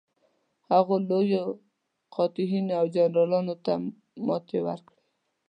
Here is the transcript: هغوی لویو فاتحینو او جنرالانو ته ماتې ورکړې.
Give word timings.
هغوی 0.71 0.99
لویو 1.09 1.45
فاتحینو 2.13 2.73
او 2.79 2.85
جنرالانو 2.95 3.55
ته 3.65 3.73
ماتې 4.25 4.59
ورکړې. 4.65 5.01